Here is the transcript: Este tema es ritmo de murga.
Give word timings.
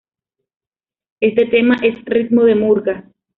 Este 1.19 1.45
tema 1.45 1.75
es 1.83 2.03
ritmo 2.05 2.43
de 2.43 2.55
murga. 2.55 3.07